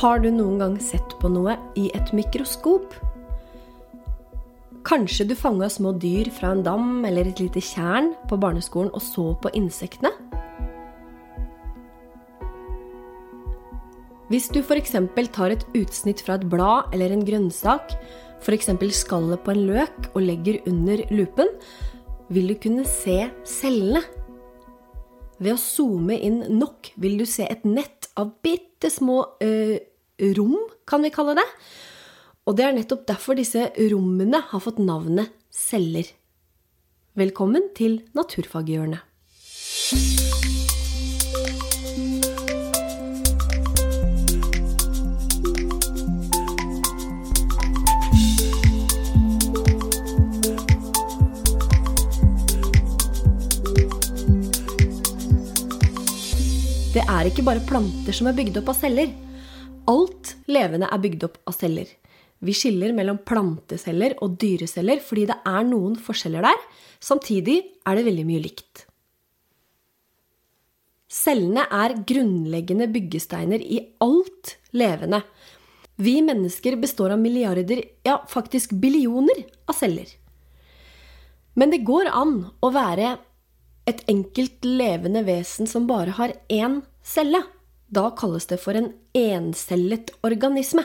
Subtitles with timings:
[0.00, 2.94] Har du noen gang sett på noe i et mikroskop?
[4.88, 9.02] Kanskje du fanga små dyr fra en dam eller et lite tjern på barneskolen og
[9.04, 10.08] så på insektene?
[14.32, 14.96] Hvis du f.eks.
[15.36, 17.92] tar et utsnitt fra et blad eller en grønnsak,
[18.40, 18.72] f.eks.
[19.02, 21.52] skallet på en løk, og legger under lupen,
[22.32, 24.00] vil du kunne se cellene.
[25.40, 29.76] Ved å zoome inn nok vil du se et nett av bitte små øh,
[30.36, 30.56] rom,
[30.86, 31.46] kan vi kalle det.
[32.48, 36.08] Og det er nettopp derfor disse rommene har fått navnet celler.
[37.18, 39.06] Velkommen til Naturfaghjørnet.
[56.90, 59.12] Det er ikke bare planter som er bygd opp av celler.
[59.88, 61.88] Alt levende er bygd opp av celler.
[62.40, 66.62] Vi skiller mellom planteceller og dyreceller fordi det er noen forskjeller der.
[67.00, 68.86] Samtidig er det veldig mye likt.
[71.10, 75.24] Cellene er grunnleggende byggesteiner i alt levende.
[76.00, 80.06] Vi mennesker består av milliarder, ja faktisk billioner, av celler.
[81.58, 83.16] Men det går an å være
[83.90, 87.42] et enkelt levende vesen som bare har én celle.
[87.90, 90.84] Da kalles det for en encellet organisme.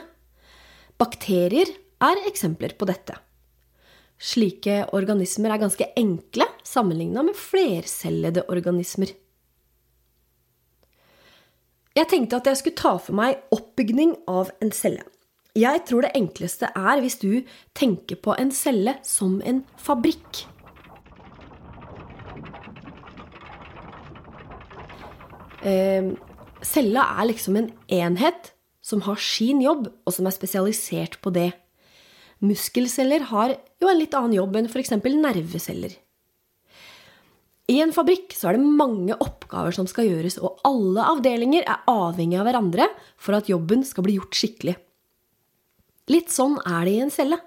[0.97, 1.69] Bakterier
[2.01, 3.13] er eksempler på dette.
[4.17, 9.11] Slike organismer er ganske enkle sammenligna med flercellede organismer.
[11.95, 15.05] Jeg tenkte at jeg skulle ta for meg oppbygning av en celle.
[15.55, 17.45] Jeg tror det enkleste er hvis du
[17.77, 20.41] tenker på en celle som en fabrikk.
[26.65, 28.51] Cella er liksom en enhet
[28.85, 31.51] som har sin jobb, og som er spesialisert på det.
[32.45, 34.93] Muskelceller har jo en litt annen jobb enn f.eks.
[34.99, 35.95] nerveceller.
[37.65, 41.87] I en fabrikk så er det mange oppgaver som skal gjøres, og alle avdelinger er
[41.89, 44.75] avhengig av hverandre for at jobben skal bli gjort skikkelig.
[46.13, 47.39] Litt sånn er det i en celle.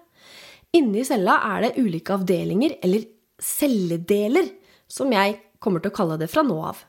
[0.74, 3.06] Inni cella er det ulike avdelinger, eller
[3.38, 4.50] celledeler,
[4.90, 6.82] som jeg kommer til å kalle det fra nå av.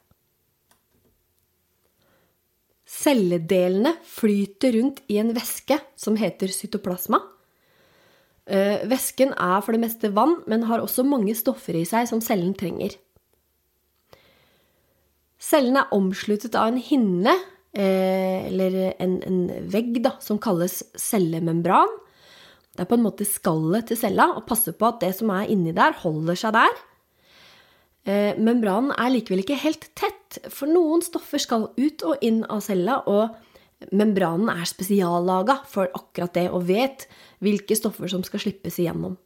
[2.90, 7.20] Celledelene flyter rundt i en væske som heter cytoplasma.
[8.50, 12.22] Eh, væsken er for det meste vann, men har også mange stoffer i seg som
[12.24, 12.96] cellen trenger.
[15.40, 17.36] Cellen er omsluttet av en hinne,
[17.78, 19.40] eh, eller en, en
[19.70, 21.94] vegg, da, som kalles cellemembran.
[22.74, 25.50] Det er på en måte skallet til cella og passer på at det som er
[25.54, 26.82] inni der, holder seg der.
[28.10, 32.64] Eh, membranen er likevel ikke helt tett, for noen stoffer skal ut og inn av
[32.66, 33.36] cella, og
[33.96, 37.06] membranen er spesiallaga for akkurat det og vet
[37.44, 39.18] hvilke stoffer som skal slippes igjennom.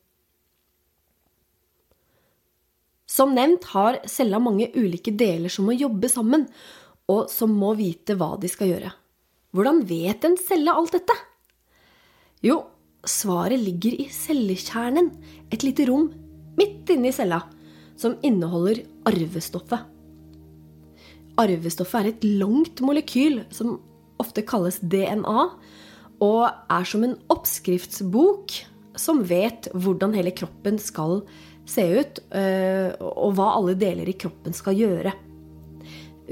[3.10, 6.48] Som nevnt har cella mange ulike deler som må jobbe sammen,
[7.12, 8.92] og som må vite hva de skal gjøre.
[9.54, 11.16] Hvordan vet en celle alt dette?
[12.44, 12.64] Jo,
[13.06, 15.12] svaret ligger i cellekjernen,
[15.54, 16.10] et lite rom
[16.58, 17.44] midt inne i cella
[18.00, 19.90] som inneholder arvestoffet.
[21.40, 23.80] Arvestoffet er et langt molekyl som
[24.22, 25.48] ofte kalles DNA,
[26.24, 28.54] og er som en oppskriftsbok
[29.00, 31.22] som vet hvordan hele kroppen skal
[31.70, 35.14] se ut, eh, og hva alle deler i kroppen skal gjøre.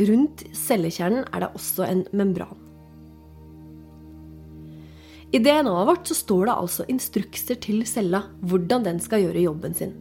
[0.07, 2.57] Rundt cellekjernen er det også en membran.
[5.31, 9.75] I DNA-et vårt så står det altså instrukser til cella hvordan den skal gjøre jobben
[9.75, 9.93] sin.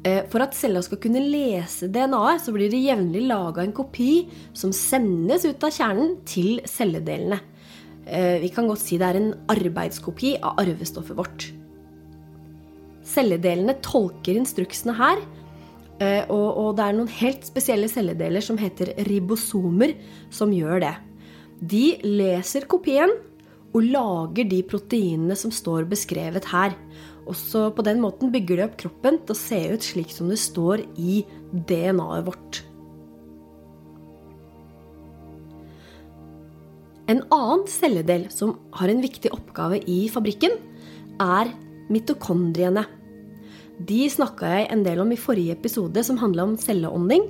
[0.00, 4.24] Eh, for at cella skal kunne lese DNA-et, så blir det jevnlig laga en kopi
[4.56, 7.40] som sendes ut av kjernen til celledelene.
[8.06, 11.50] Eh, vi kan godt si det er en arbeidskopi av arvestoffet vårt.
[13.10, 15.20] Celledelene tolker instruksene her,
[16.00, 19.98] eh, og det er noen helt spesielle celledeler som heter ribosomer,
[20.32, 20.94] som gjør det.
[21.60, 23.12] De leser kopien
[23.74, 26.72] og lager de proteinene som står beskrevet her.
[27.30, 30.40] Også på den måten bygger de opp kroppen til å se ut slik som det
[30.42, 31.22] står i
[31.52, 32.64] DNA-et vårt.
[37.10, 40.54] En annen celledel som har en viktig oppgave i fabrikken,
[41.20, 41.50] er
[41.90, 42.84] mitokondriene.
[43.80, 47.26] De snakka jeg en del om i forrige episode, som handla om celleånding.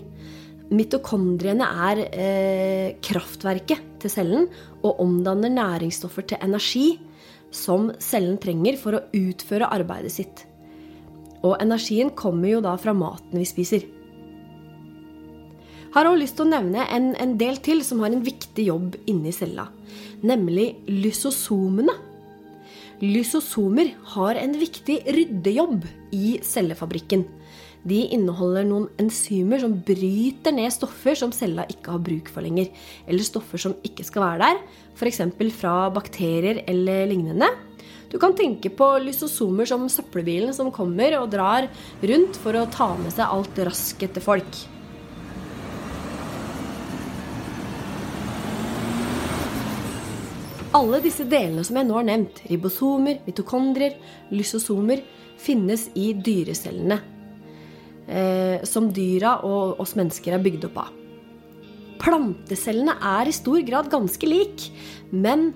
[0.70, 4.50] Mitokondriene er eh, kraftverket til cellen
[4.84, 6.84] og omdanner næringsstoffer til energi
[7.50, 10.44] som cellen trenger for å utføre arbeidet sitt.
[11.40, 13.86] Og energien kommer jo da fra maten vi spiser.
[15.90, 18.94] Har også lyst til å nevne en, en del til som har en viktig jobb
[19.10, 19.66] inni cella,
[20.22, 21.96] nemlig lysosomene.
[23.00, 27.24] Lysosomer har en viktig ryddejobb i cellefabrikken.
[27.80, 32.68] De inneholder noen enzymer som bryter ned stoffer som cella ikke har bruk for lenger,
[33.08, 34.60] eller stoffer som ikke skal være der,
[34.98, 35.22] f.eks.
[35.56, 37.48] fra bakterier eller lignende.
[38.10, 41.70] Du kan tenke på lysosomer som søppelbilen som kommer og drar
[42.02, 44.60] rundt for å ta med seg alt raskt etter folk.
[50.76, 53.96] Alle disse delene som jeg nå har nevnt, ribosomer, mitokondrier,
[54.30, 55.00] lysosomer,
[55.40, 57.00] finnes i dyrecellene.
[58.10, 60.94] Eh, som dyra og oss mennesker er bygd opp av.
[62.00, 64.64] Plantecellene er i stor grad ganske lik,
[65.12, 65.52] men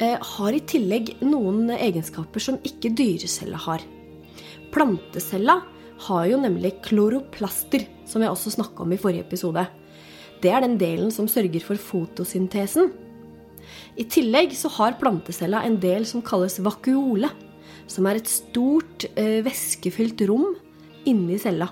[0.00, 3.84] eh, har i tillegg noen egenskaper som ikke dyrecella har.
[4.72, 5.58] Plantecella
[6.06, 9.66] har jo nemlig kloroplaster, som jeg også snakka om i forrige episode.
[10.40, 12.88] Det er den delen som sørger for fotosyntesen.
[14.00, 17.28] I tillegg så har plantecella en del som kalles vakuole,
[17.90, 20.54] som er et stort eh, væskefylt rom
[21.10, 21.68] inni cella.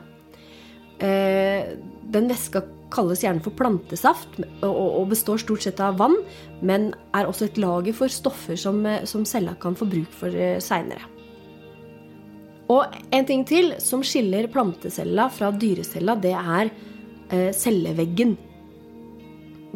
[1.02, 1.76] Eh,
[2.12, 2.62] den væska
[2.94, 6.16] kalles gjerne for plantesaft og, består stort sett av vann,
[6.64, 10.32] men er også et lager for stoffer som, eh, som cella kan få bruk for
[10.32, 11.04] eh, seinere.
[12.72, 16.70] Og en ting til som skiller plantecella fra dyrecella, det er
[17.30, 18.34] eh, celleveggen.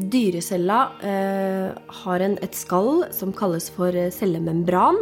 [0.00, 1.69] Dyrecella eh,
[2.02, 4.99] har en, et skall som kalles for cellemembran.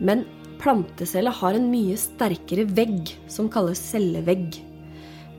[0.00, 0.24] Men
[0.58, 4.58] plantecella har en mye sterkere vegg som kalles cellevegg.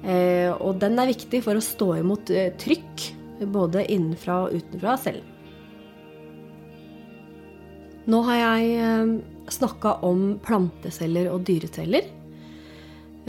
[0.04, 3.08] Eh, og den er viktig for å stå imot eh, trykk
[3.52, 5.26] både innenfra og utenfra selv.
[8.10, 9.12] Nå har jeg eh,
[9.54, 12.16] snakka om planteceller og dyreceller.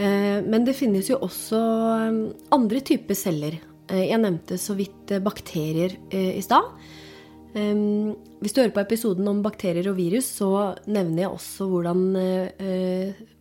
[0.00, 1.58] Men det finnes jo også
[2.54, 3.58] andre typer celler
[3.90, 6.70] jeg nevnte så vidt bakterier i stad.
[7.52, 12.06] Hvis du hører på episoden om bakterier og virus, så nevner jeg også hvordan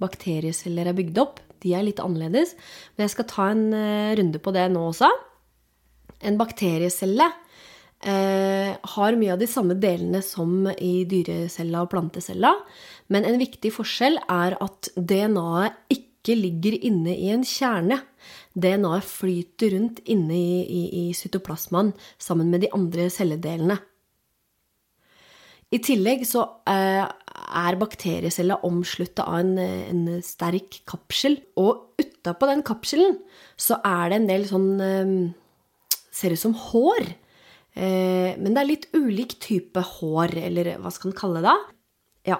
[0.03, 1.39] bakterieceller er bygd opp.
[1.63, 2.55] De er litt annerledes,
[2.95, 3.67] men jeg skal ta en
[4.19, 5.09] runde på det nå også.
[6.25, 7.29] En bakteriecelle
[7.99, 12.53] har mye av de samme delene som i dyrecella og plantecella,
[13.11, 18.01] men en viktig forskjell er at DNA-et ikke ligger inne i en kjerne.
[18.53, 23.79] DNA-et flyter rundt inne i, i, i cytoplasmaen sammen med de andre celledelene.
[25.69, 31.37] I tillegg så eh, er bakteriecella omslutta av en, en, sterk kapsel.
[31.61, 33.19] Og utapå den kapselen
[33.59, 35.17] så er det en del sånn eh,
[36.19, 37.05] Ser ut som hår.
[37.77, 41.53] Eh, men det er litt ulik type hår, eller hva skal en kalle det?
[42.31, 42.39] Ja,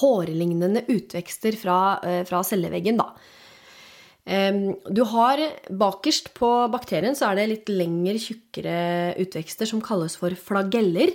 [0.00, 3.12] hårlignende utvekster fra, fra celleveggen, da.
[4.90, 5.38] Du har
[5.70, 8.80] Bakerst på bakterien så er det litt lengre, tjukkere
[9.22, 11.12] utvekster som kalles for flageller.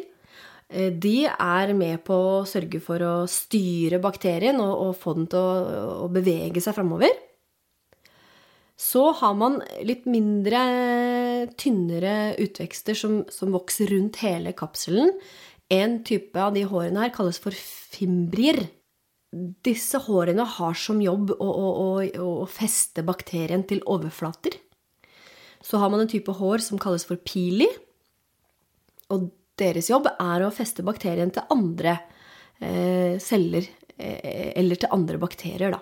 [0.72, 5.28] Eh, de er med på å sørge for å styre bakterien og, og få den
[5.32, 7.12] til å, å bevege seg framover.
[8.82, 10.60] Så har man litt mindre,
[11.60, 15.12] tynnere utvekster som, som, vokser rundt hele kapselen.
[15.72, 18.64] En type av de hårene her kalles for fimbrier
[19.32, 24.58] disse hårene har som jobb å, å, å, feste bakterien til overflater.
[25.64, 27.70] Så har man en type hår som kalles for pili.
[29.14, 29.30] Og
[29.62, 31.96] deres jobb er å feste bakterien til andre
[32.60, 35.82] eh, celler, eh, eller til andre bakterier, da.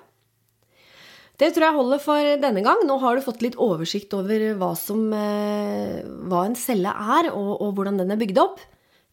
[1.39, 2.81] Det tror jeg holder for denne gang.
[2.83, 7.53] Nå har du fått litt oversikt over hva, som, eh, hva en celle er, og,
[7.63, 8.59] og hvordan den er bygd opp.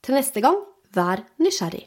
[0.03, 0.59] Til neste gang,
[0.95, 1.87] vær nysgjerrig.